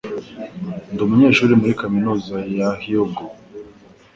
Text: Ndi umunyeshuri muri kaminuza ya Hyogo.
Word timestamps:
Ndi 0.91 0.99
umunyeshuri 1.05 1.53
muri 1.61 1.77
kaminuza 1.81 2.35
ya 2.57 2.69
Hyogo. 2.81 3.23